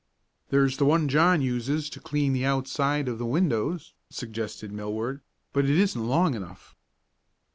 "There's 0.49 0.77
the 0.77 0.85
one 0.85 1.07
John 1.09 1.43
uses 1.43 1.87
to 1.91 1.99
clean 1.99 2.33
the 2.33 2.43
outside 2.43 3.07
of 3.07 3.19
the 3.19 3.25
windows," 3.27 3.93
suggested 4.09 4.71
Millward, 4.71 5.21
"but 5.53 5.65
it 5.65 5.77
isn't 5.77 6.07
long 6.07 6.33
enough." 6.33 6.75